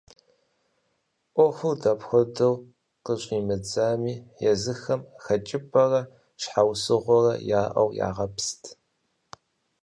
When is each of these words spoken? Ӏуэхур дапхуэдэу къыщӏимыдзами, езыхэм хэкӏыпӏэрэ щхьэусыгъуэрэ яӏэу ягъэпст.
Ӏуэхур 1.33 1.75
дапхуэдэу 1.83 2.55
къыщӏимыдзами, 3.05 4.13
езыхэм 4.51 5.01
хэкӏыпӏэрэ 5.23 6.01
щхьэусыгъуэрэ 6.41 7.33
яӏэу 7.61 7.89
ягъэпст. 8.07 8.61